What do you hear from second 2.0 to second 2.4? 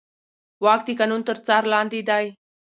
دی.